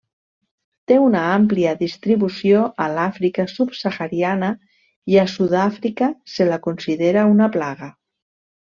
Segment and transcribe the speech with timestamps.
[0.91, 4.53] Té una àmplia distribució a l'Àfrica subsahariana
[5.15, 7.97] i a Sud-àfrica se la considera una plaga.